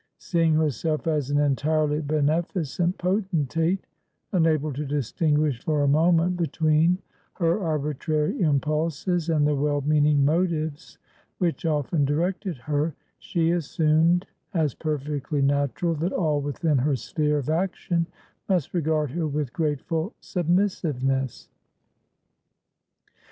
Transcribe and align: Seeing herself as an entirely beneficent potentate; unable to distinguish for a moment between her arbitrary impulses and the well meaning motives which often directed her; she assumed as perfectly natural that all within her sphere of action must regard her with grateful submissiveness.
Seeing 0.17 0.55
herself 0.55 1.05
as 1.05 1.29
an 1.29 1.37
entirely 1.37 2.01
beneficent 2.01 2.97
potentate; 2.97 3.85
unable 4.31 4.73
to 4.73 4.83
distinguish 4.83 5.61
for 5.63 5.83
a 5.83 5.87
moment 5.87 6.37
between 6.37 6.97
her 7.33 7.59
arbitrary 7.63 8.41
impulses 8.41 9.29
and 9.29 9.45
the 9.45 9.53
well 9.53 9.81
meaning 9.81 10.25
motives 10.25 10.97
which 11.37 11.67
often 11.67 12.03
directed 12.03 12.57
her; 12.57 12.95
she 13.19 13.51
assumed 13.51 14.25
as 14.55 14.73
perfectly 14.73 15.43
natural 15.43 15.93
that 15.93 16.13
all 16.13 16.41
within 16.41 16.79
her 16.79 16.95
sphere 16.95 17.37
of 17.37 17.47
action 17.47 18.07
must 18.49 18.73
regard 18.73 19.11
her 19.11 19.27
with 19.27 19.53
grateful 19.53 20.15
submissiveness. 20.19 21.47